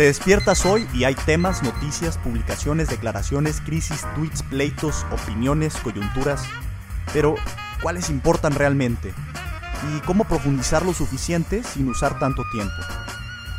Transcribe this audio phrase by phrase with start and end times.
[0.00, 6.42] Te despiertas hoy y hay temas, noticias, publicaciones, declaraciones, crisis, tweets, pleitos, opiniones, coyunturas.
[7.12, 7.34] Pero,
[7.82, 9.12] ¿cuáles importan realmente?
[9.94, 12.72] ¿Y cómo profundizar lo suficiente sin usar tanto tiempo?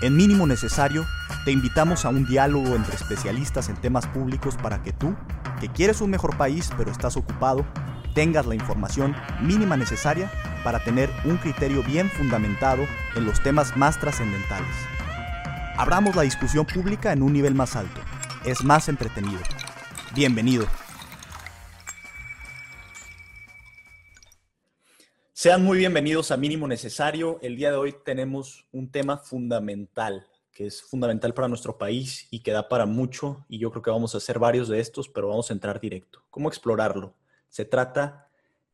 [0.01, 1.05] En mínimo necesario,
[1.45, 5.15] te invitamos a un diálogo entre especialistas en temas públicos para que tú,
[5.59, 7.67] que quieres un mejor país pero estás ocupado,
[8.15, 10.31] tengas la información mínima necesaria
[10.63, 14.75] para tener un criterio bien fundamentado en los temas más trascendentales.
[15.81, 18.01] Abramos la discusión pública en un nivel más alto.
[18.45, 19.39] Es más entretenido.
[20.13, 20.67] Bienvenido.
[25.33, 27.39] Sean muy bienvenidos a Mínimo Necesario.
[27.41, 32.41] El día de hoy tenemos un tema fundamental, que es fundamental para nuestro país y
[32.41, 35.29] que da para mucho, y yo creo que vamos a hacer varios de estos, pero
[35.29, 36.23] vamos a entrar directo.
[36.29, 37.15] ¿Cómo explorarlo?
[37.49, 38.29] Se trata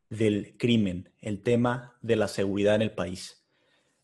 [0.10, 3.42] del crimen, el tema de la seguridad en el país.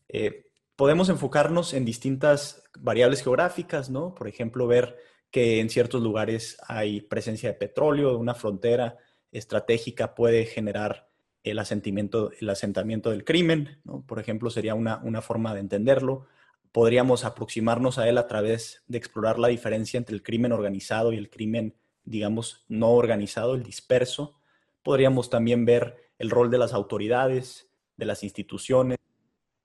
[0.08, 0.44] Eh,
[0.76, 4.14] podemos enfocarnos en distintas variables geográficas, ¿no?
[4.14, 4.96] Por ejemplo, ver
[5.30, 8.98] que en ciertos lugares hay presencia de petróleo, una frontera
[9.32, 11.08] estratégica puede generar
[11.42, 14.02] el asentamiento, el asentamiento del crimen, ¿no?
[14.06, 16.26] Por ejemplo, sería una, una forma de entenderlo.
[16.72, 21.18] Podríamos aproximarnos a él a través de explorar la diferencia entre el crimen organizado y
[21.18, 24.38] el crimen, digamos, no organizado, el disperso.
[24.82, 28.98] Podríamos también ver el rol de las autoridades, de las instituciones,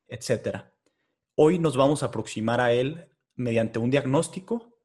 [0.08, 0.72] etcétera.
[1.42, 4.78] Hoy nos vamos a aproximar a él mediante un diagnóstico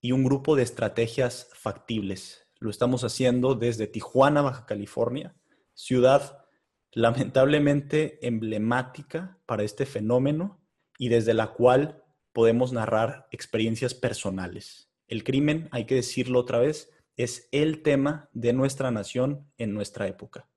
[0.00, 2.48] y un grupo de estrategias factibles.
[2.58, 5.36] Lo estamos haciendo desde Tijuana, Baja California,
[5.72, 6.44] ciudad
[6.90, 10.60] lamentablemente emblemática para este fenómeno
[10.98, 12.02] y desde la cual
[12.32, 14.90] podemos narrar experiencias personales.
[15.06, 20.08] El crimen, hay que decirlo otra vez, es el tema de nuestra nación en nuestra
[20.08, 20.48] época.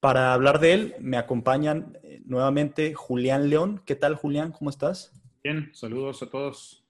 [0.00, 3.82] Para hablar de él, me acompañan eh, nuevamente Julián León.
[3.84, 4.52] ¿Qué tal, Julián?
[4.52, 5.12] ¿Cómo estás?
[5.42, 6.84] Bien, saludos a todos.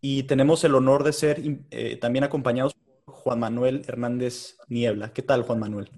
[0.00, 5.12] Y tenemos el honor de ser eh, también acompañados por Juan Manuel Hernández Niebla.
[5.12, 5.90] ¿Qué tal, Juan Manuel?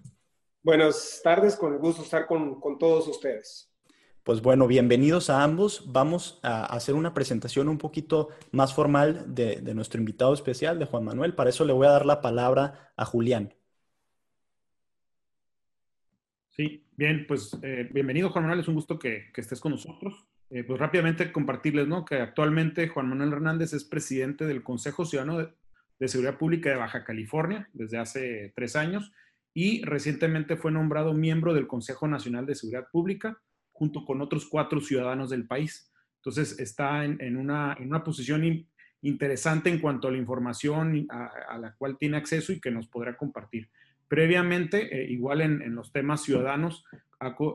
[0.62, 3.70] Buenas tardes, con el gusto estar con, todos ustedes.
[4.22, 5.92] Pues bueno, bienvenidos a ambos.
[5.92, 10.86] Vamos a hacer una presentación un poquito más formal de, de nuestro invitado especial, de
[10.86, 11.34] Juan Manuel.
[11.34, 13.52] Para eso le voy a dar la palabra a Julián.
[16.56, 20.24] Sí, bien, pues eh, bienvenido Juan Manuel, es un gusto que, estés con nosotros.
[20.50, 22.04] Eh, pues rápidamente compartirles, ¿no?
[22.04, 27.02] Que actualmente Juan Manuel Hernández es presidente del Consejo Ciudadano de, Seguridad Pública de Baja
[27.02, 29.10] California desde hace tres años
[29.54, 33.40] y recientemente fue nombrado miembro del Consejo Nacional de Seguridad Pública
[33.72, 35.90] junto con otros cuatro ciudadanos del país.
[36.16, 38.68] Entonces está en, una, en una, posición
[39.00, 43.16] interesante en cuanto a la información a la cual tiene acceso y que nos podrá
[43.16, 43.70] compartir.
[44.14, 46.84] Previamente, eh, igual en, los temas ciudadanos,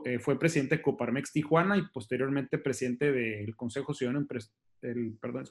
[0.04, 4.26] eh, fue presidente de Coparmex Tijuana y posteriormente presidente del Consejo Ciudadano,
[4.82, 5.44] el, perdón,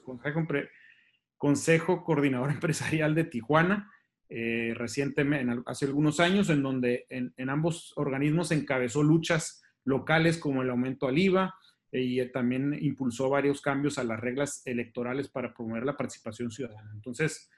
[1.36, 3.90] Consejo, Coordinador Empresarial de Tijuana,
[4.28, 10.70] eh, recientemente, hace algunos años, en donde en, ambos organismos encabezó luchas locales como el
[10.70, 11.52] aumento al IVA
[11.90, 16.92] y también impulsó varios cambios a las reglas electorales para promover la participación ciudadana.
[16.94, 17.50] Entonces,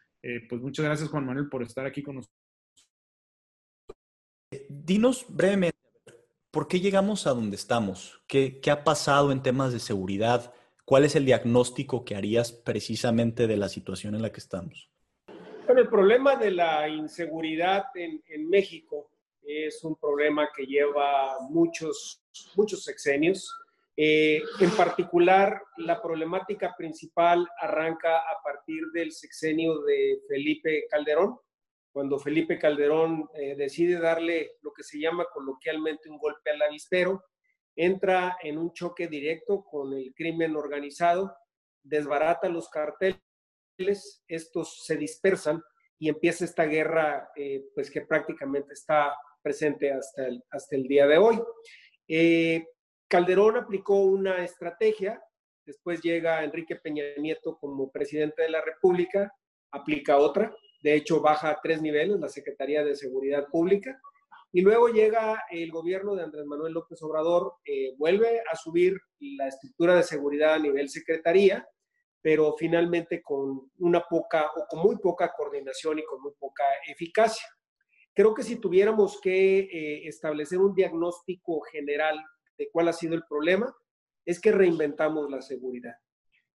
[0.49, 2.41] pues muchas gracias Juan Manuel por estar aquí con nosotros
[4.75, 5.77] Dinos brevemente,
[6.50, 8.22] ¿por qué llegamos a donde estamos?
[8.27, 10.55] ¿Qué, ha pasado en temas de seguridad?
[10.87, 14.88] ¿Cuál es el diagnóstico que harías precisamente de la situación en la que estamos?
[15.66, 19.10] Bueno, el problema de la inseguridad en, México
[19.43, 22.22] es un problema que lleva muchos,
[22.56, 23.54] muchos sexenios.
[23.94, 31.37] Eh, en particular, la problemática principal arranca a partir del sexenio de Felipe Calderón,
[31.92, 37.22] cuando Felipe Calderón eh, decide darle lo que se llama coloquialmente un golpe al avispero,
[37.76, 41.36] entra en un choque directo con el crimen organizado,
[41.82, 43.20] desbarata los carteles,
[44.26, 45.62] estos se dispersan
[45.98, 51.06] y empieza esta guerra eh, pues que prácticamente está presente hasta el, hasta el día
[51.06, 51.42] de hoy.
[52.09, 52.66] Eh,
[53.09, 55.22] Calderón aplicó una estrategia,
[55.66, 59.33] después llega Enrique Peña Nieto como presidente de la República,
[59.71, 64.01] aplica otra, de hecho, baja a tres niveles la Secretaría de Seguridad Pública.
[64.53, 69.47] Y luego llega el gobierno de Andrés Manuel López Obrador, eh, vuelve a subir la
[69.47, 71.67] estructura de seguridad a nivel secretaría,
[72.21, 77.47] pero finalmente con una poca o con muy poca coordinación y con muy poca eficacia.
[78.13, 82.23] Creo que si tuviéramos que eh, establecer un diagnóstico general
[82.59, 83.75] de cuál ha sido el problema,
[84.27, 85.95] es que reinventamos la seguridad.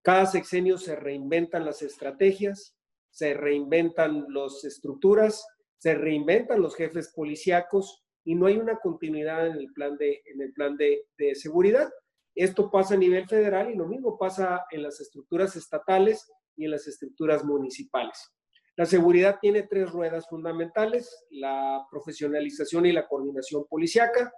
[0.02, 2.77] Cada sexenio se reinventan las estrategias,
[3.10, 5.46] se reinventan las estructuras,
[5.78, 10.42] se reinventan los jefes policíacos y no hay una continuidad en el plan de, en
[10.42, 11.88] el plan de, seguridad.
[12.34, 16.72] Esto pasa a nivel federal y lo mismo pasa en las estructuras estatales y en
[16.72, 18.30] las estructuras municipales.
[18.76, 24.32] La seguridad tiene tres ruedas fundamentales, la profesionalización y la coordinación policiaca,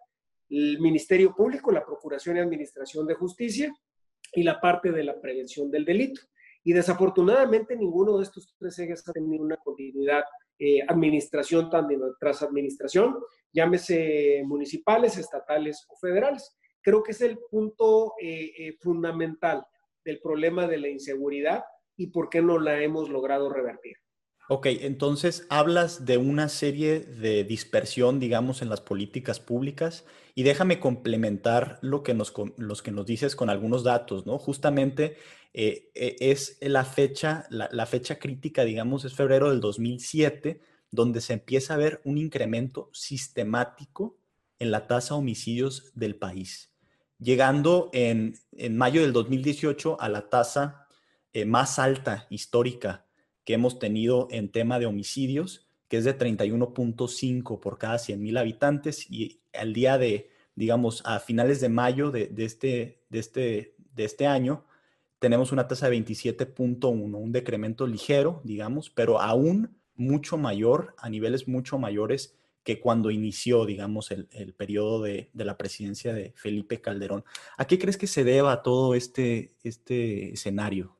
[0.49, 3.75] el Ministerio Público, la Procuración y Administración de Justicia
[4.32, 6.22] y la parte de la prevención del delito.
[6.62, 10.25] Y desafortunadamente ninguno de estos tres ejes ha tenido una continuidad
[10.59, 11.71] eh, administración
[12.19, 13.17] tras administración,
[13.53, 16.55] llámese municipales, estatales o federales.
[16.83, 19.65] Creo que es el punto eh, eh, fundamental
[20.05, 21.65] del problema de la inseguridad
[21.97, 23.97] y por qué no la hemos logrado revertir.
[24.53, 30.05] Ok, entonces hablas de una serie de dispersión, digamos, en las políticas públicas
[30.35, 34.39] y déjame complementar lo que nos, los que nos dices con algunos datos, ¿no?
[34.39, 35.17] Justamente
[35.52, 40.61] eh, eh, es la fecha, la, fecha crítica, digamos, es febrero del 2007,
[40.91, 44.19] donde se empieza a ver un incremento sistemático
[44.58, 46.73] en la tasa de homicidios del país,
[47.19, 50.87] llegando en, en mayo del 2018 a la tasa
[51.32, 53.06] eh, más alta histórica
[53.44, 58.37] que hemos tenido en tema de homicidios, que es de 31.5 por cada 100 mil
[58.37, 64.05] habitantes y al día de, digamos, a finales de mayo de, este, de, este, de
[64.05, 64.64] este año,
[65.20, 71.46] tenemos una tasa de 27.1, un decremento ligero, digamos, pero aún mucho mayor, a niveles
[71.46, 72.34] mucho mayores
[72.64, 77.25] que cuando inició, digamos, el, el periodo de, de, la presidencia de Felipe Calderón.
[77.56, 80.96] ¿A qué crees que se deba todo este, este escenario?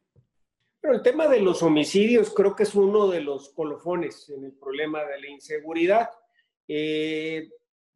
[0.81, 4.53] Pero el tema de los homicidios creo que es uno de los colofones en el
[4.53, 6.11] problema de la inseguridad.
[6.69, 7.51] Eh,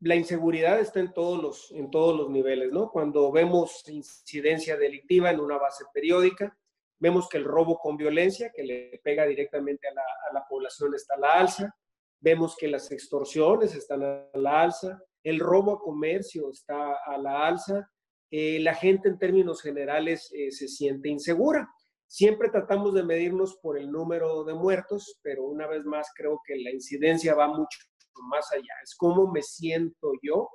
[0.04, 2.90] la inseguridad está en todos, los, en todos los niveles, ¿no?
[2.90, 6.54] Cuando vemos incidencia delictiva en una base periódica,
[6.98, 11.20] vemos que el robo con violencia, que le pega directamente a la, población, está a
[11.20, 11.74] la alza.
[12.20, 15.02] Vemos que las extorsiones están a la alza.
[15.22, 17.90] El robo a comercio está a la alza.
[18.30, 21.66] Eh, la gente en términos generales eh, se siente insegura.
[22.06, 26.56] Siempre tratamos de medirnos por el número de muertos, pero una vez más creo que
[26.56, 27.78] la incidencia va mucho
[28.22, 28.72] más allá.
[28.82, 30.48] Es cómo me siento yo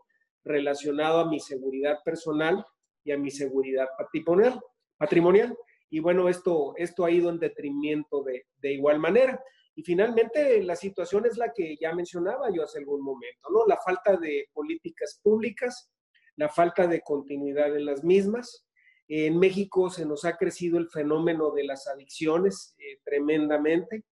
[0.44, 2.66] relacionado a mi seguridad personal
[3.04, 4.60] y a mi seguridad patrimonial.
[4.98, 5.58] patrimonial.
[5.90, 9.42] Y bueno, esto, esto ha ido en detrimento de, de igual manera.
[9.76, 13.66] Y finalmente la situación es la que ya mencionaba yo hace algún momento, ¿no?
[13.66, 15.90] La falta de políticas públicas,
[16.36, 18.66] la falta de continuidad en las mismas,
[19.10, 24.04] en México se nos ha crecido el fenómeno de las adicciones eh, tremendamente.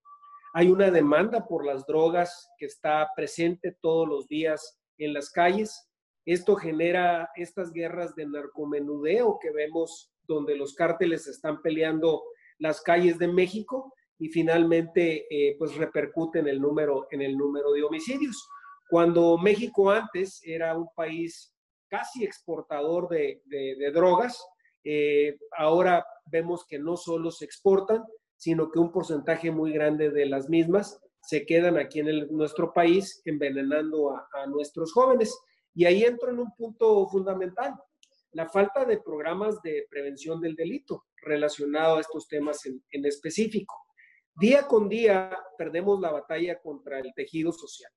[0.59, 5.87] Hay una demanda por las drogas que está presente todos los días en las calles.
[6.25, 12.23] Esto genera estas guerras de narcomenudeo que vemos donde los cárteles están peleando
[12.57, 17.71] las calles de México y finalmente eh, pues repercute en el, número, en el número
[17.73, 18.49] de homicidios.
[18.89, 21.53] Cuando México antes era un país
[21.87, 24.43] casi exportador de drogas,
[24.89, 28.05] eh, ahora vemos que no solo se exportan,
[28.37, 33.21] sino que un porcentaje muy grande de las mismas se quedan aquí en nuestro país
[33.25, 35.37] envenenando a, nuestros jóvenes.
[35.73, 37.75] Y ahí entro en un punto fundamental,
[38.31, 43.75] la falta de programas de prevención del delito relacionado a estos temas en, específico.
[44.35, 47.91] Día con día perdemos la batalla contra el tejido social.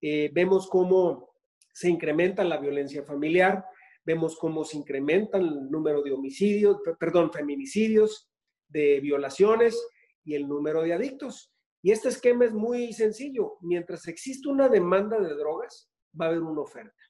[0.00, 1.30] Eh, vemos cómo
[1.72, 3.64] se incrementa la violencia familiar,
[4.04, 8.29] vemos cómo se incrementa el número de homicidios, perdón, feminicidios,
[8.70, 9.80] de violaciones
[10.24, 11.52] y el número de adictos.
[11.82, 13.56] Y este esquema es muy sencillo.
[13.60, 17.02] Mientras existe una demanda de drogas, va a haber una oferta.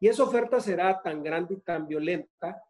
[0.00, 2.62] Y esa oferta será tan grande y tan violenta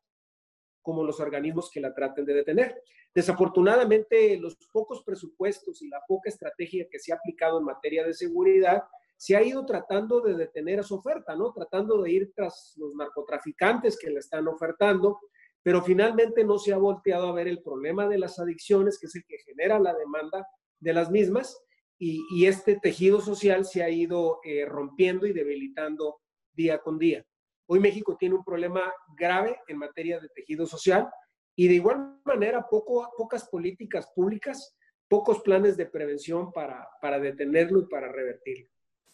[0.80, 2.82] como los organismos que la traten de detener.
[3.14, 8.14] Desafortunadamente, los pocos presupuestos y la poca estrategia que se ha aplicado en materia de
[8.14, 8.84] seguridad
[9.16, 11.52] se ha ido tratando de detener a su oferta, ¿no?
[11.52, 15.18] Tratando de ir tras los narcotraficantes que le están ofertando,
[15.62, 19.14] pero finalmente no se ha volteado a ver el problema de las adicciones, que es
[19.16, 20.46] el que genera la demanda
[20.80, 21.58] de las mismas,
[22.00, 26.20] y, este tejido social se ha ido eh, rompiendo y debilitando
[26.52, 27.26] día con día.
[27.66, 31.08] Hoy México tiene un problema grave en materia de tejido social
[31.56, 34.76] y de igual manera poco, pocas políticas públicas,
[35.08, 38.70] pocos planes de prevención para, para detenerlo y para revertirlo.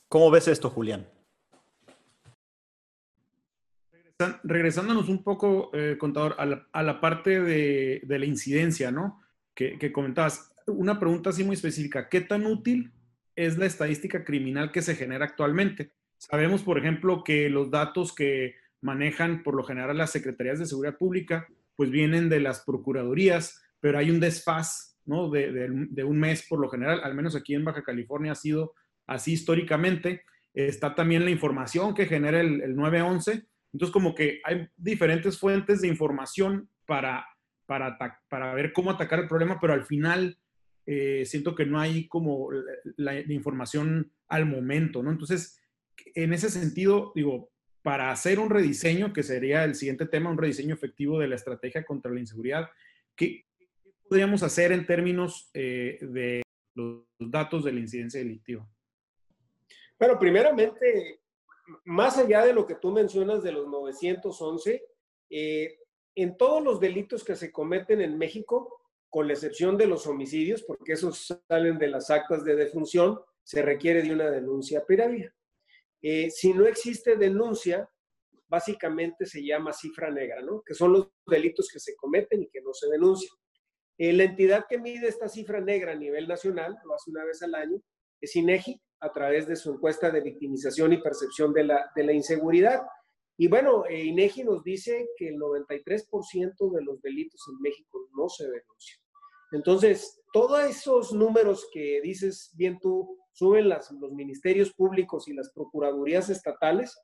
[0.09, 1.09] ¿Cómo ves esto, Julián?
[4.44, 9.21] Regresándonos un poco, eh, contador, a la, parte de, la incidencia, ¿no?
[9.54, 10.52] Que, comentabas.
[10.66, 12.09] Una pregunta así muy específica.
[12.09, 12.92] ¿Qué tan útil
[13.37, 15.92] es la estadística criminal que se genera actualmente?
[16.16, 20.97] Sabemos, por ejemplo, que los datos que manejan por lo general las secretarías de seguridad
[20.97, 25.28] pública, pues vienen de las procuradurías, pero hay un desfaz, ¿no?
[25.28, 28.75] De, de un mes por lo general, al menos aquí en Baja California ha sido
[29.06, 30.23] así históricamente.
[30.54, 33.47] Está también la información que genera el, 911.
[33.75, 37.26] Entonces, como que hay diferentes fuentes de información para,
[37.66, 40.38] para, para ver cómo atacar el problema, pero al final
[40.87, 42.50] eh, siento que no hay como
[42.97, 45.11] la, información al momento, ¿no?
[45.11, 45.61] Entonces,
[46.14, 47.50] en ese sentido, digo,
[47.83, 51.85] para hacer un rediseño, que sería el siguiente tema, un rediseño efectivo de la estrategia
[51.85, 52.71] contra la inseguridad,
[53.16, 53.45] ¿qué,
[54.09, 56.43] podríamos hacer en términos eh, de
[56.76, 58.69] los datos de la incidencia delictiva?
[59.99, 61.24] Bueno, primeramente,
[61.85, 64.85] más allá de lo que tú mencionas de los 911,
[65.30, 65.78] eh,
[66.14, 68.80] en todos los delitos que se cometen en México,
[69.11, 73.62] con la excepción de los homicidios, porque esos salen de las actas de defunción, se
[73.62, 75.35] requiere de una denuncia previa.
[76.02, 77.88] Eh, si no existe denuncia,
[78.49, 80.62] básicamente se llama cifra negra, ¿no?
[80.62, 83.35] Que son los delitos que se cometen y que no se denuncian.
[83.99, 87.42] Eh, la entidad que mide esta cifra negra a nivel nacional, lo hace una vez
[87.42, 87.80] al año,
[88.25, 92.12] es INEGI, a través de su encuesta de victimización y percepción de la, de la
[92.12, 92.83] inseguridad.
[93.37, 98.28] Y bueno, eh, INEGI nos dice que el 93% de los delitos en México no
[98.28, 99.00] se denuncian.
[99.52, 105.52] Entonces, todos esos números que dices bien tú, suben las, los ministerios públicos y las
[105.52, 106.97] procuradurías estatales,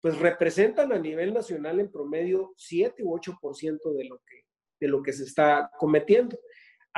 [0.00, 4.44] pues representan a nivel nacional en promedio 7 u 8% de lo, que,
[4.80, 6.38] de lo que se está cometiendo.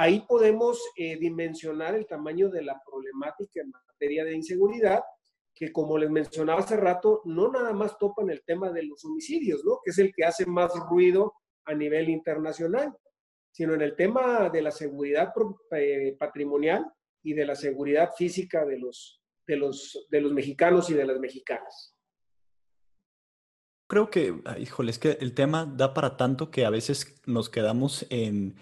[0.00, 5.02] Ahí podemos eh, dimensionar el tamaño de la problemática en materia de inseguridad,
[5.54, 9.62] que como les mencionaba hace rato, no nada más topan el tema de los homicidios,
[9.62, 9.78] ¿no?
[9.85, 11.35] Que es el que hace más ruido
[11.66, 12.97] a nivel internacional,
[13.50, 15.35] sino en el tema de la seguridad
[15.73, 16.90] eh, patrimonial
[17.23, 21.21] y de la seguridad física de los, de los, de los mexicanos y de las
[21.21, 21.95] mexicanas.
[23.87, 27.50] Creo que, ah, híjole, es que el tema da para tanto que a veces nos
[27.50, 28.57] quedamos en,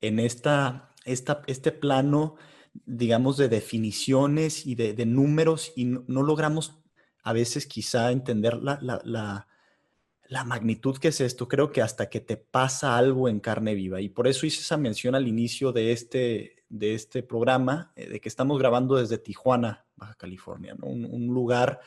[0.00, 2.36] en esta, este plano
[2.72, 6.78] digamos, de definiciones y de, números y no, logramos
[7.22, 9.46] a veces quizá entender la, la,
[10.28, 11.48] la, magnitud que es esto.
[11.48, 14.00] Creo que hasta que te pasa algo en carne viva.
[14.00, 18.20] Y por eso hice esa mención al inicio de este, de este programa, eh, de
[18.20, 21.80] que estamos grabando desde Tijuana, Baja California, un, un lugar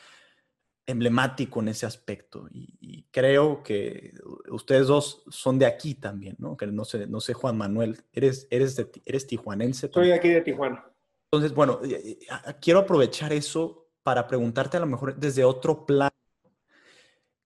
[0.86, 2.48] emblemático en ese aspecto.
[2.50, 4.12] Y, creo que
[4.50, 6.56] ustedes dos son de aquí también, ¿no?
[6.56, 9.88] Que no sé, no sé Juan Manuel, ¿eres, eres, de, eres tijuanense?
[9.92, 10.84] Soy aquí de Tijuana.
[11.30, 12.26] Entonces, bueno, eh, eh,
[12.60, 16.10] quiero aprovechar eso para preguntarte a lo mejor desde otro plano.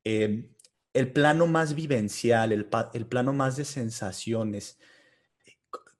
[0.04, 0.54] Em,
[0.94, 4.78] el plano más vivencial, el, el plano más de sensaciones.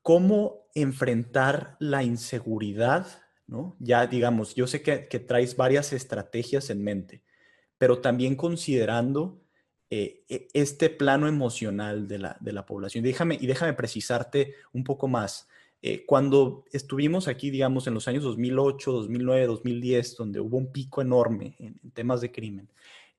[0.00, 3.06] ¿Cómo enfrentar la inseguridad?
[3.48, 3.76] ¿no?
[3.80, 7.22] Ya digamos, yo sé que, que traes varias estrategias en mente,
[7.78, 9.40] pero también considerando
[9.90, 13.02] eh, e, este plano emocional de la, de la, población.
[13.04, 15.48] Déjame, y déjame precisarte un poco más.
[15.80, 21.00] Eh, cuando estuvimos aquí, digamos, en los años 2008, 2009, 2010, donde hubo un pico
[21.00, 22.68] enorme en, temas de crimen,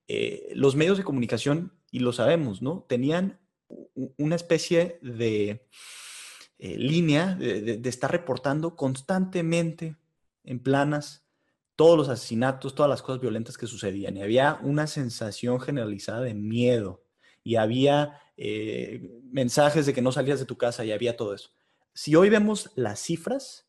[0.06, 2.84] eh, los medios de comunicación, y lo sabemos, ¿no?
[2.88, 3.40] Tenían
[4.16, 5.66] una especie de
[6.58, 9.96] línea de, de estar reportando constantemente
[10.44, 11.24] en planas
[11.80, 14.14] todos los asesinatos, todas las cosas violentas que sucedían.
[14.14, 17.06] Y había una sensación generalizada de miedo.
[17.42, 21.48] Y había eh, mensajes de que no salías de tu casa y había todo eso.
[21.94, 23.66] Si hoy vemos las cifras,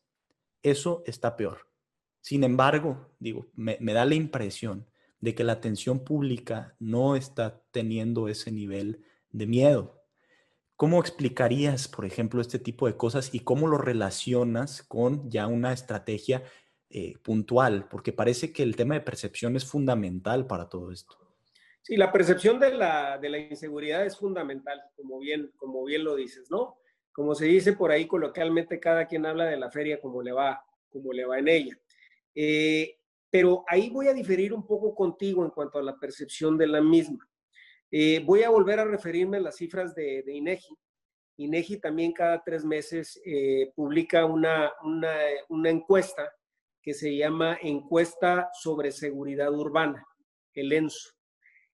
[0.62, 1.70] eso está peor.
[2.20, 4.86] Sin embargo, digo, me, me da la impresión
[5.20, 10.02] de que la atención pública no está teniendo ese nivel de miedo.
[10.76, 15.72] ¿Cómo explicarías, por ejemplo, este tipo de cosas y cómo lo relacionas con ya una
[15.72, 16.42] estrategia
[16.94, 21.16] eh, puntual, porque parece que el tema de percepción es fundamental para todo esto.
[21.80, 26.14] Sí, la percepción de la, de la inseguridad es fundamental, como bien, como bien lo
[26.16, 26.76] dices, ¿no?
[27.10, 30.62] Como se dice por ahí coloquialmente, cada quien habla de la feria como le va,
[30.90, 31.80] como le va en ella.
[32.34, 32.98] Eh,
[33.30, 36.82] pero ahí voy a diferir un poco contigo en cuanto a la percepción de la
[36.82, 37.26] misma.
[37.90, 40.76] Eh, voy a volver a referirme a las cifras de, INEGI.
[41.38, 43.18] INEGI también cada tres meses
[43.74, 44.70] publica una,
[45.48, 46.30] una encuesta
[46.82, 50.04] que se llama Encuesta sobre Seguridad Urbana,
[50.52, 51.10] el ENSU.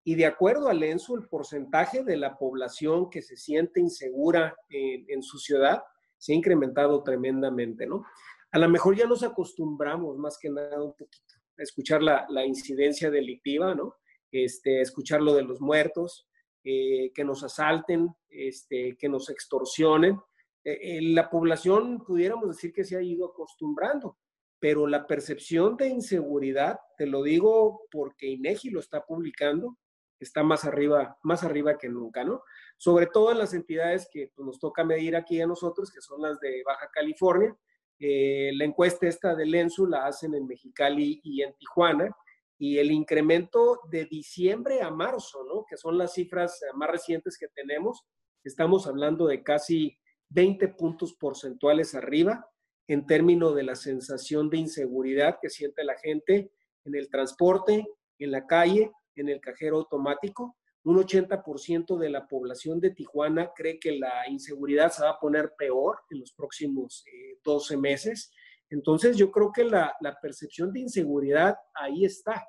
[0.06, 5.22] Y de acuerdo al ENSU, el porcentaje de la población que se siente insegura en,
[5.22, 5.84] su ciudad
[6.18, 8.06] se ha incrementado tremendamente, ¿no?
[8.52, 13.10] A lo mejor ya nos acostumbramos más que nada un poquito a escuchar la, incidencia
[13.12, 13.96] delictiva, ¿no?
[14.32, 16.28] Este, escuchar lo de los muertos,
[16.64, 20.20] eh, que nos asalten, este, que nos extorsionen.
[20.64, 24.18] Eh, eh, la población, pudiéramos decir que se ha ido acostumbrando
[24.63, 29.77] pero la percepción de inseguridad, te lo digo porque INEGI lo está publicando,
[30.22, 32.43] está más arriba, más arriba que nunca, ¿no?
[32.77, 36.22] Sobre todo en las entidades que pues, nos toca medir aquí a nosotros, que son
[36.22, 37.53] las de Baja California.
[38.00, 42.15] Eh, la encuesta esta del ENSU la hacen en Mexicali y en Tijuana,
[42.58, 45.65] y el incremento de diciembre a marzo, ¿no?
[45.70, 48.05] Que son las cifras más recientes que tenemos,
[48.46, 52.50] estamos hablando de casi 20 puntos porcentuales arriba
[52.88, 56.52] en términos de la sensación de inseguridad que siente la gente
[56.86, 57.88] en el transporte,
[58.20, 60.58] en la calle, en el cajero automático.
[60.84, 65.54] Un 80% de la población de Tijuana cree que la inseguridad se va a poner
[65.58, 67.06] peor en los próximos
[67.44, 68.32] 12 eh, meses.
[68.70, 72.46] Entonces yo creo que la percepción de inseguridad ahí está.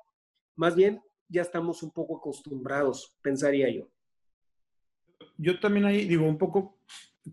[0.55, 3.89] Más bien ya estamos un poco acostumbrados, pensaría yo.
[5.37, 6.74] Yo también ahí digo un poco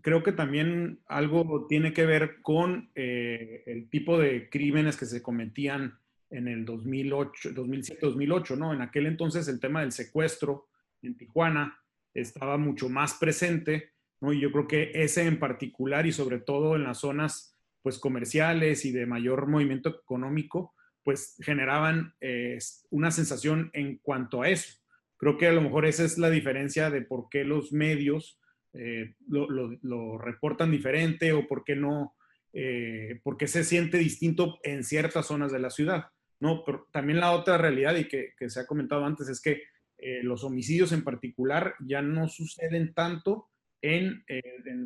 [0.00, 5.22] creo que también algo tiene que ver con eh, el tipo de crímenes que se
[5.22, 5.98] cometían
[6.30, 8.72] en el 2008, 2007, 2008, ¿no?
[8.72, 10.68] En aquel entonces el tema del secuestro
[11.02, 11.78] en Tijuana
[12.14, 14.32] estaba mucho más presente, ¿no?
[14.32, 18.84] Y yo creo que ese en particular y sobre todo en las zonas pues comerciales
[18.84, 22.58] y de mayor movimiento económico, pues generaban eh,
[22.90, 24.78] una sensación en cuanto a eso.
[25.16, 28.38] Creo que a lo mejor esa es la diferencia de por qué los medios
[28.74, 32.14] eh, lo, reportan diferente o por qué no,
[32.52, 36.06] eh, porque se siente distinto en ciertas zonas de la ciudad.
[36.40, 36.64] ¿no?
[36.64, 39.62] Pero también la otra realidad y que, se ha comentado antes es que
[39.98, 43.48] eh, los homicidios en particular ya no suceden tanto
[43.80, 44.24] en,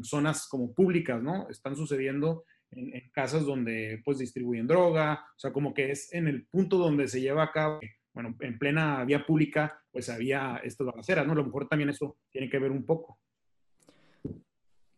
[0.02, 1.48] zonas como públicas, ¿no?
[1.48, 6.46] Están sucediendo en, casas donde pues distribuyen droga, o sea, como que es en el
[6.46, 7.80] punto donde se lleva a cabo,
[8.12, 11.32] bueno, en plena vía pública, pues había estas balaceras, ¿no?
[11.32, 13.18] A lo mejor también eso tiene que ver un poco.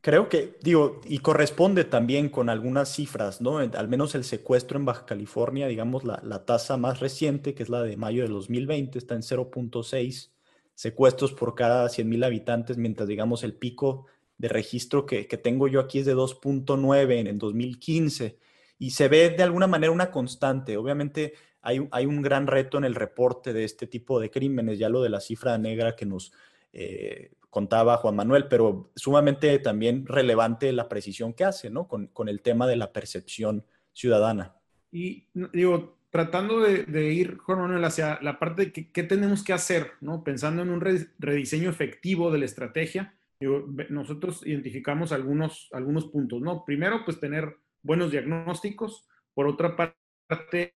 [0.09, 3.59] Creo que, digo, y corresponde también con algunas cifras, ¿no?
[3.59, 7.83] Al menos el secuestro en Baja California, digamos, la, tasa más reciente, que es la
[7.83, 10.31] de mayo de 2020, está en 0.6
[10.75, 14.07] secuestros por cada 100.000 habitantes, mientras, digamos, el pico
[14.39, 18.39] de registro que, tengo yo aquí es de 2.9 en, en 2015.
[18.79, 20.79] Y se ve de alguna manera una constante.
[20.79, 24.89] Obviamente hay, hay un gran reto en el reporte de este tipo de crímenes, ya
[24.89, 26.33] lo de la cifra negra que nos
[26.73, 31.89] eh, contaba Juan Manuel, pero sumamente también relevante la precisión que hace, ¿no?
[31.89, 34.57] Con, el tema de la percepción ciudadana.
[34.91, 39.93] Y digo, tratando de, ir, Juan Manuel, hacia la parte de qué tenemos que hacer,
[40.01, 40.25] ¿no?
[40.25, 46.65] Pensando en un rediseño efectivo de la estrategia, nosotros identificamos algunos, algunos puntos, ¿no?
[46.65, 49.09] Primero, pues tener buenos diagnósticos.
[49.35, 50.75] Por otra parte,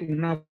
[0.00, 0.44] una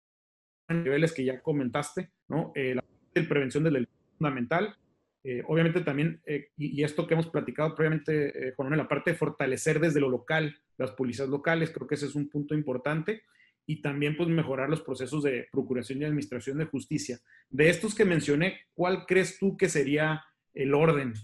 [0.68, 2.52] niveles que ya comentaste, ¿no?
[2.54, 4.76] Eh, la prevención del delito fundamental.
[5.24, 9.16] Eh, obviamente también, eh, y, esto que hemos platicado previamente, eh, Juan la parte de
[9.16, 13.22] fortalecer desde lo local las policías locales, creo que ese es un punto importante.
[13.64, 17.20] Y también, pues, mejorar los procesos de procuración y administración de justicia.
[17.48, 21.14] De estos que mencioné, ¿cuál crees tú que sería el orden?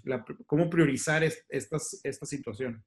[0.46, 2.84] ¿Cómo priorizar estas, esta situación?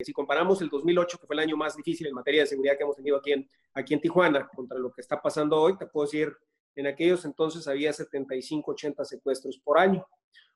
[0.00, 2.84] Si comparamos el 2008, que fue el año más difícil en materia de seguridad que
[2.84, 6.06] hemos tenido aquí en, aquí en Tijuana, contra lo que está pasando hoy, te puedo
[6.06, 6.34] decir
[6.76, 10.06] en aquellos entonces había 75, 80 secuestros por año.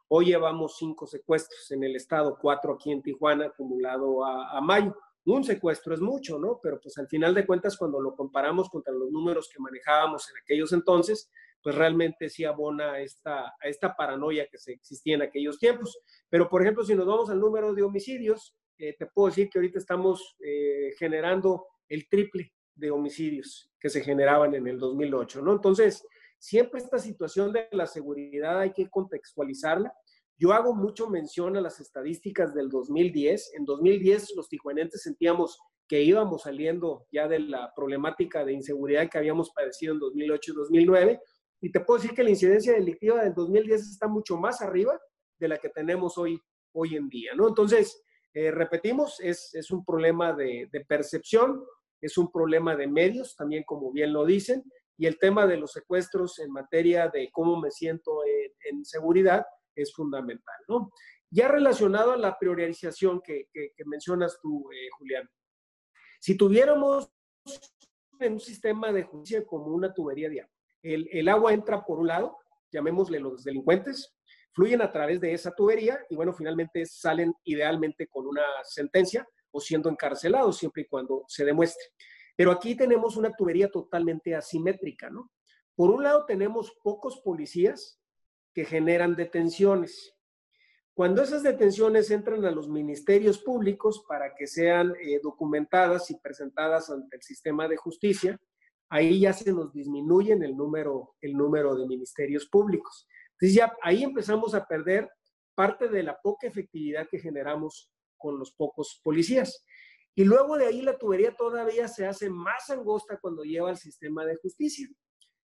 [0.09, 4.94] Hoy llevamos cinco secuestros en el estado, cuatro aquí en Tijuana, acumulado a, mayo.
[5.24, 6.59] Un secuestro es mucho, ¿no?
[6.62, 10.42] Pero pues al final de cuentas, cuando lo comparamos contra los números que manejábamos en
[10.42, 11.30] aquellos entonces,
[11.62, 16.00] pues realmente sí abona a esta, esta paranoia que se existía en aquellos tiempos.
[16.28, 19.59] Pero, por ejemplo, si nos vamos al número de homicidios, eh, te puedo decir que
[19.59, 25.52] ahorita estamos eh, generando el triple de homicidios que se generaban en el 2008, ¿no?
[25.52, 26.04] Entonces,
[26.38, 29.92] siempre esta situación de la seguridad hay que contextualizarla.
[30.36, 33.52] Yo hago mucho mención a las estadísticas del 2010.
[33.58, 39.18] En 2010 los tijuanenses sentíamos que íbamos saliendo ya de la problemática de inseguridad que
[39.18, 41.20] habíamos padecido en 2008 y 2009.
[41.60, 44.98] Y te puedo decir que la incidencia delictiva del 2010 está mucho más arriba
[45.38, 46.40] de la que tenemos hoy,
[46.72, 47.48] hoy en día, ¿no?
[47.48, 51.64] Entonces, eh, repetimos, es, es, un problema de, de percepción,
[52.00, 54.64] es un problema de medios, también como bien lo dicen,
[54.96, 59.94] y el tema de los secuestros en materia de cómo me siento en, seguridad es
[59.94, 60.92] fundamental, ¿no?
[61.30, 63.48] Ya relacionado a la priorización que,
[63.86, 65.28] mencionas tú, eh, Julián,
[66.20, 67.10] si tuviéramos
[68.20, 72.08] un sistema de justicia como una tubería de agua, el, el agua entra por un
[72.08, 72.36] lado,
[72.70, 74.14] llamémosle los delincuentes,
[74.52, 79.60] fluyen a través de esa tubería y bueno, finalmente salen idealmente con una sentencia, o
[79.60, 81.84] siendo encarcelados siempre y cuando se demuestre.
[82.36, 85.30] Pero aquí tenemos una tubería totalmente asimétrica, ¿no?
[85.74, 88.00] Por un lado tenemos pocos policías
[88.52, 90.14] que generan detenciones.
[90.94, 96.90] Cuando esas detenciones entran a los ministerios públicos para que sean eh, documentadas y presentadas
[96.90, 98.38] ante el sistema de justicia,
[98.90, 103.06] ahí ya se nos disminuye el número, el número de ministerios públicos.
[103.32, 105.08] Entonces ya ahí empezamos a perder
[105.54, 109.64] parte de la poca efectividad que generamos con los pocos policías.
[110.14, 114.24] Y luego de ahí la tubería todavía se hace más angosta cuando lleva al sistema
[114.24, 114.88] de justicia.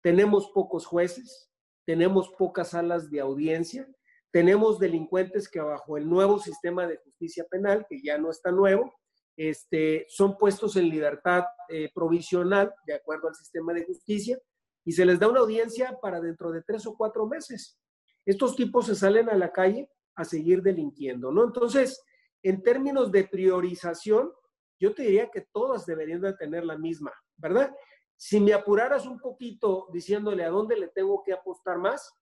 [0.01, 1.49] Tenemos pocos jueces,
[1.85, 3.87] tenemos pocas salas de audiencia,
[4.31, 8.93] tenemos delincuentes que bajo el nuevo sistema de justicia penal, que ya no está nuevo,
[9.37, 14.37] este, son puestos en libertad eh, provisional, de acuerdo al sistema de justicia,
[14.83, 17.79] y se les da una audiencia para dentro de tres o cuatro meses.
[18.25, 21.45] Estos tipos se salen a la calle a seguir delinquiendo, ¿no?
[21.45, 22.03] Entonces,
[22.43, 24.31] en términos de priorización,
[24.79, 27.73] yo te diría que todas deberían de tener la misma, ¿verdad?
[28.15, 32.13] Si me apuraras un poquito diciéndole a dónde le tengo que apostar más,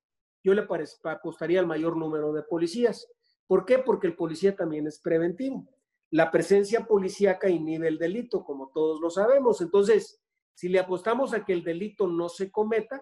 [0.43, 0.67] yo le
[1.03, 3.07] apostaría al mayor número de policías.
[3.47, 3.79] ¿Por qué?
[3.79, 5.67] Porque el policía también es preventivo.
[6.11, 9.61] La presencia policíaca inhibe el delito, como todos lo sabemos.
[9.61, 10.21] Entonces,
[10.53, 13.01] si le apostamos a que el delito no se cometa,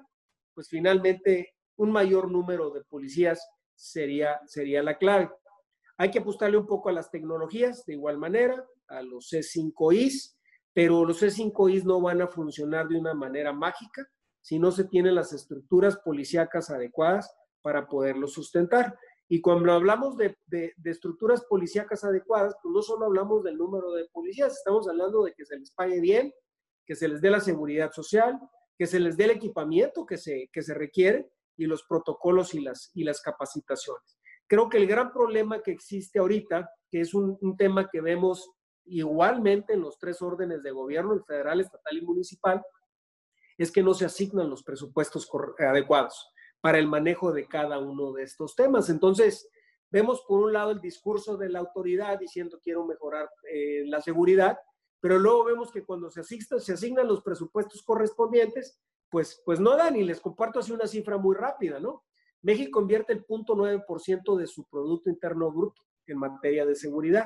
[0.53, 3.45] pues finalmente un mayor número de policías
[3.75, 5.29] sería, sería la clave.
[5.97, 10.35] Hay que apostarle un poco a las tecnologías, de igual manera, a los C5Is,
[10.73, 14.07] pero los C5Is no van a funcionar de una manera mágica
[14.41, 18.97] si no se tienen las estructuras policíacas adecuadas para poderlos sustentar.
[19.29, 24.05] Y cuando hablamos de, de, estructuras policíacas adecuadas, pues no solo hablamos del número de
[24.11, 26.33] policías, estamos hablando de que se les pague bien,
[26.85, 28.37] que se les dé la seguridad social,
[28.77, 32.59] que se les dé el equipamiento que se, que se requiere y los protocolos y
[32.59, 34.19] las, y las capacitaciones.
[34.53, 38.51] Creo que el gran problema que existe ahorita, que es un, tema que vemos
[38.85, 42.63] igualmente en los tres órdenes de gobierno, el federal, estatal y municipal,
[43.57, 46.29] es que no se asignan los presupuestos adecuados
[46.61, 48.91] para el manejo de cada uno de estos temas.
[48.91, 49.49] Entonces,
[49.89, 54.59] vemos por un lado el discurso de la autoridad diciendo quiero mejorar eh, la seguridad,
[54.99, 59.75] pero luego vemos que cuando se, asista, se asignan los presupuestos correspondientes, pues, pues no
[59.75, 59.95] dan.
[59.95, 62.03] Y les comparto así una cifra muy rápida, ¿no?
[62.43, 67.25] México invierte el 0.9% de su Producto Interno Bruto en materia de seguridad.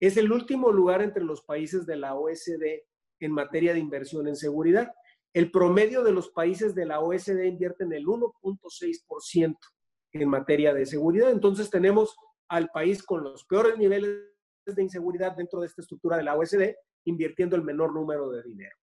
[0.00, 2.82] Es el último lugar entre los países de la OSD
[3.20, 4.92] en materia de inversión en seguridad.
[5.34, 9.56] El promedio de los países de la OSD invierten el 1.6%
[10.12, 11.30] en materia de seguridad.
[11.30, 12.16] Entonces tenemos
[12.48, 14.08] al país con los peores niveles
[14.64, 18.76] de inseguridad dentro de esta estructura de la OSD, invirtiendo el menor número de dinero.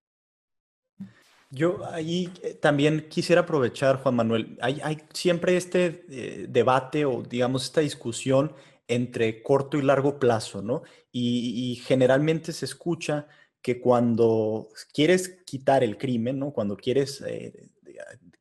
[1.54, 7.66] Yo ahí eh, también quisiera aprovechar, Juan Manuel, hay, siempre este eh, debate o digamos
[7.66, 8.56] esta discusión
[8.88, 10.82] entre corto y largo plazo, ¿no?
[11.12, 13.28] Y, generalmente se escucha
[13.62, 16.54] que cuando quieres quitar el crimen, ¿no?
[16.54, 17.70] Cuando quieres eh,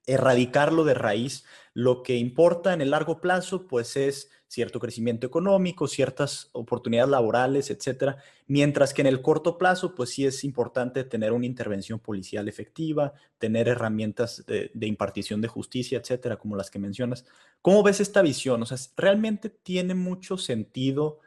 [0.06, 1.44] erradicarlo de raíz,
[1.74, 7.70] lo que importa en el largo plazo, pues es cierto crecimiento económico, ciertas oportunidades laborales,
[7.70, 12.46] etcétera, mientras que en el corto plazo, pues sí es importante tener una intervención policial
[12.48, 17.24] efectiva, tener herramientas de, impartición de justicia, etcétera, como las que mencionas.
[17.62, 18.62] ¿Cómo ves esta visión?
[18.62, 21.20] O sea, ¿realmente tiene mucho sentido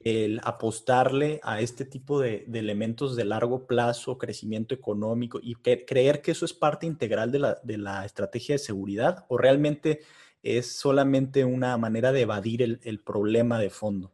[0.00, 6.32] el apostarle a este tipo de, elementos de largo plazo, crecimiento económico y creer que
[6.32, 9.24] eso es parte integral de la, de la estrategia de seguridad?
[9.28, 10.00] ¿O realmente
[10.42, 14.12] es solamente una manera de evadir el, problema de fondo.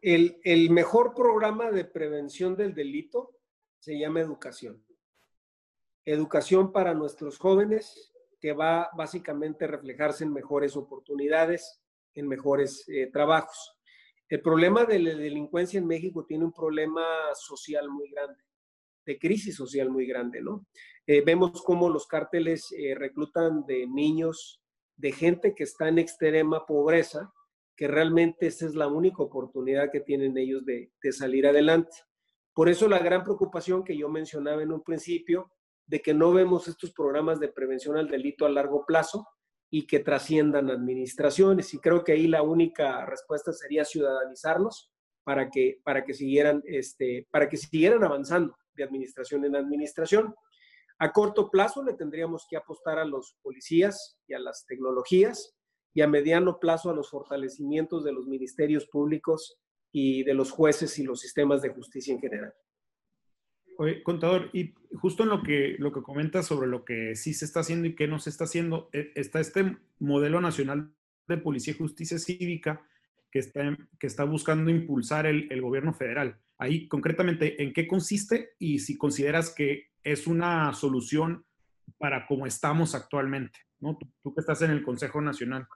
[0.00, 3.38] El, el, mejor programa de prevención del delito
[3.78, 4.82] se llama educación.
[6.04, 11.80] Educación para nuestros jóvenes que va básicamente a reflejarse en mejores oportunidades,
[12.14, 13.74] en mejores eh, trabajos.
[14.28, 17.04] El problema de la delincuencia en México tiene un problema
[17.34, 18.42] social muy grande,
[19.06, 20.66] de crisis social muy grande, ¿no?
[21.06, 24.62] Eh, vemos cómo los cárteles eh, reclutan de niños,
[24.96, 27.32] de gente que está en extrema pobreza,
[27.76, 31.96] que realmente esa es la única oportunidad que tienen ellos de, salir adelante.
[32.54, 35.50] Por eso la gran preocupación que yo mencionaba en un principio,
[35.86, 39.26] de que no vemos estos programas de prevención al delito a largo plazo
[39.70, 41.74] y que trasciendan administraciones.
[41.74, 44.90] Y creo que ahí la única respuesta sería ciudadanizarlos
[45.24, 50.34] para que, para que, siguieran, este, para que siguieran avanzando de administración en administración.
[51.04, 55.54] A corto plazo le tendríamos que apostar a los policías y a las tecnologías
[55.92, 59.60] y a mediano plazo a los fortalecimientos de los ministerios públicos
[59.92, 62.54] y de los jueces y los sistemas de justicia en general.
[63.76, 67.44] Oye, contador, y justo en lo que, lo que comentas sobre lo que sí se
[67.44, 70.90] está haciendo y qué no se está haciendo, e, está este modelo nacional
[71.28, 72.88] de policía y justicia cívica
[73.30, 76.40] que está, que está buscando impulsar el, el gobierno federal.
[76.64, 81.44] Ahí, concretamente, ¿en qué consiste y si consideras que es una solución
[81.98, 83.98] para cómo estamos actualmente, ¿no?
[84.22, 85.66] Tú, que estás en el Consejo Nacional.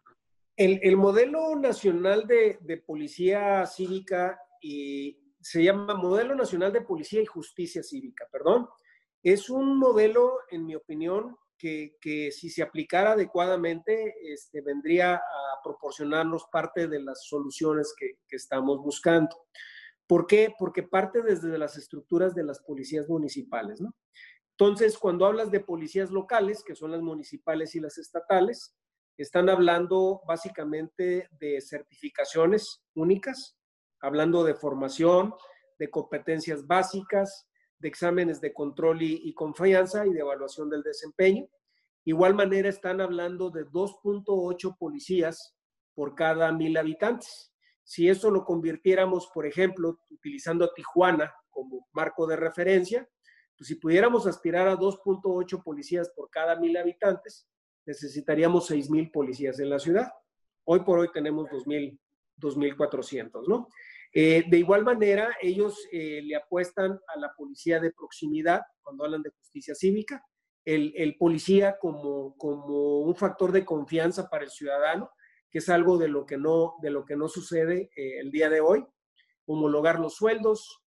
[0.56, 7.82] El, modelo nacional de, policía cívica y se llama Modelo Nacional de Policía y Justicia
[7.82, 8.66] Cívica, perdón.
[9.22, 16.46] Es un modelo, en mi opinión, que, si se aplicara adecuadamente, este, vendría a proporcionarnos
[16.50, 19.36] parte de las soluciones que, que estamos buscando.
[20.08, 20.52] ¿Por qué?
[20.58, 23.94] Porque parte desde las estructuras de las policías municipales, ¿no?
[24.52, 28.74] Entonces, cuando hablas de policías locales, que son las municipales y las estatales,
[29.18, 33.56] están hablando básicamente de certificaciones únicas,
[34.00, 35.34] hablando de formación,
[35.78, 41.46] de competencias básicas, de exámenes de control y, confianza y de evaluación del desempeño.
[42.04, 45.54] Igual manera están hablando de 2.8 policías
[45.94, 47.52] por cada mil habitantes.
[47.88, 53.08] Si eso lo convirtiéramos, por ejemplo, utilizando a Tijuana como marco de referencia,
[53.56, 57.48] pues si pudiéramos aspirar a 2.8 policías por cada mil habitantes,
[57.86, 60.12] necesitaríamos 6.000 policías en la ciudad.
[60.64, 61.98] Hoy por hoy tenemos 2.000,
[62.36, 63.68] 2.400, ¿no?
[64.12, 69.22] Eh, de igual manera, ellos eh, le apuestan a la policía de proximidad cuando hablan
[69.22, 70.22] de justicia cívica,
[70.62, 75.10] el, policía como, como un factor de confianza para el ciudadano,
[75.50, 78.48] que es algo de lo que no, de lo que no sucede eh, el día
[78.50, 78.84] de hoy,
[79.46, 80.82] homologar los sueldos,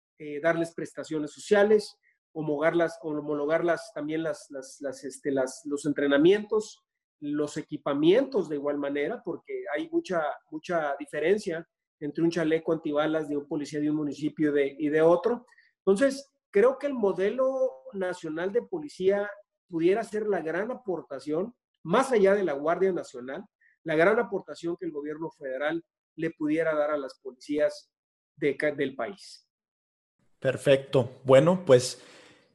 [0.41, 1.99] darles prestaciones sociales,
[2.33, 6.83] homologarlas, homologarlas también las, las, este, las, los entrenamientos,
[7.19, 11.67] los equipamientos de igual manera, porque hay mucha, mucha diferencia
[11.99, 15.47] entre un chaleco antibalas de un policía de un municipio y de otro.
[15.79, 19.29] Entonces, creo que el modelo nacional de policía
[19.67, 23.43] pudiera ser la gran aportación, más allá de la Guardia Nacional,
[23.87, 25.81] la gran aportación que el gobierno federal
[26.17, 27.89] le pudiera dar a las policías
[28.35, 29.47] del país.
[30.39, 31.09] Perfecto.
[31.23, 32.03] Bueno, pues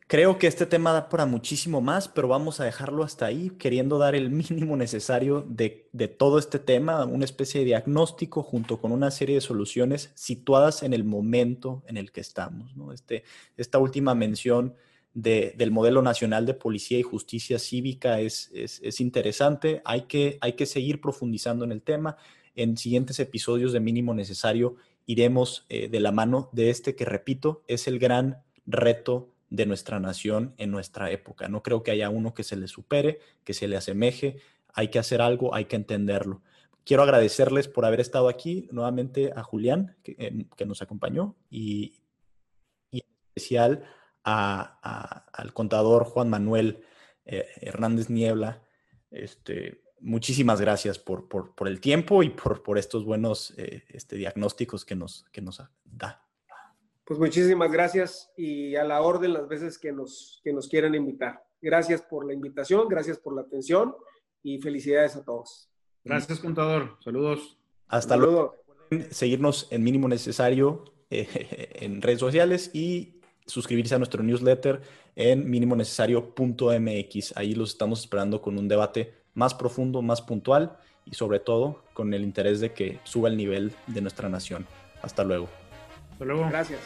[0.09, 3.97] Creo que este tema da para muchísimo más, pero vamos a dejarlo hasta ahí, queriendo
[3.97, 9.11] dar el mínimo necesario de, todo este tema, una especie de diagnóstico junto con una
[9.11, 12.75] serie de soluciones situadas en el momento en el que estamos.
[12.93, 13.25] Este,
[13.57, 14.75] esta última mención
[15.15, 19.83] del modelo nacional de policía y justicia cívica es, es, interesante.
[19.85, 22.17] Hay que, hay que seguir profundizando en el tema.
[22.55, 27.63] En siguientes episodios de mínimo necesario iremos eh, de la mano de este que, repito,
[27.67, 31.49] es el gran reto de nuestra nación en nuestra época.
[31.49, 34.39] No creo que haya uno que se le supere, que se le asemeje.
[34.73, 36.41] Hay que hacer algo, hay que entenderlo.
[36.85, 42.01] Quiero agradecerles por haber estado aquí, nuevamente a Julián, que, em, nos acompañó, y,
[42.93, 43.03] en
[43.35, 43.85] especial
[44.25, 46.85] al contador Juan Manuel
[47.25, 48.63] eh, Hernández Niebla.
[49.11, 51.27] Este, muchísimas gracias por,
[51.67, 56.27] el tiempo y por, por estos buenos eh, este, diagnósticos que nos, que nos da.
[57.05, 61.45] Pues muchísimas gracias y a la orden las veces que nos, que nos quieran invitar.
[61.61, 63.95] Gracias por la invitación, gracias por la atención
[64.43, 65.69] y felicidades a todos.
[66.05, 66.97] Gracias, contador.
[67.01, 67.59] Saludos.
[67.87, 68.57] Hasta luego.
[69.11, 73.21] seguirnos en mínimo necesario eh, en redes sociales y
[73.53, 74.81] suscribirse a nuestro newsletter
[75.15, 77.37] en minimonecesario.mx.
[77.37, 82.15] Ahí los estamos esperando con un debate más profundo, más puntual y sobre todo con
[82.15, 84.67] el interés de que suba el nivel de nuestra nación.
[85.03, 85.49] Hasta luego.
[86.13, 86.49] Hasta luego.
[86.49, 86.81] Gracias.